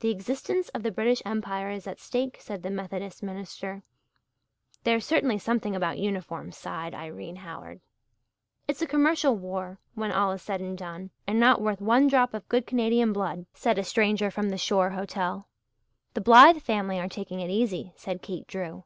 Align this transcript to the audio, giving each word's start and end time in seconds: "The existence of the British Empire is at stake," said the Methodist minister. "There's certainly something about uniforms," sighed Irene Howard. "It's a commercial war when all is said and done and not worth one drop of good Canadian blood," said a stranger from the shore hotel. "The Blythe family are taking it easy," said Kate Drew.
"The 0.00 0.10
existence 0.10 0.68
of 0.74 0.82
the 0.82 0.92
British 0.92 1.22
Empire 1.24 1.70
is 1.70 1.86
at 1.86 1.98
stake," 1.98 2.36
said 2.38 2.62
the 2.62 2.68
Methodist 2.68 3.22
minister. 3.22 3.82
"There's 4.82 5.06
certainly 5.06 5.38
something 5.38 5.74
about 5.74 5.96
uniforms," 5.96 6.58
sighed 6.58 6.94
Irene 6.94 7.36
Howard. 7.36 7.80
"It's 8.68 8.82
a 8.82 8.86
commercial 8.86 9.34
war 9.36 9.80
when 9.94 10.12
all 10.12 10.32
is 10.32 10.42
said 10.42 10.60
and 10.60 10.76
done 10.76 11.12
and 11.26 11.40
not 11.40 11.62
worth 11.62 11.80
one 11.80 12.08
drop 12.08 12.34
of 12.34 12.46
good 12.50 12.66
Canadian 12.66 13.14
blood," 13.14 13.46
said 13.54 13.78
a 13.78 13.84
stranger 13.84 14.30
from 14.30 14.50
the 14.50 14.58
shore 14.58 14.90
hotel. 14.90 15.48
"The 16.12 16.20
Blythe 16.20 16.58
family 16.60 17.00
are 17.00 17.08
taking 17.08 17.40
it 17.40 17.48
easy," 17.48 17.94
said 17.96 18.20
Kate 18.20 18.46
Drew. 18.46 18.84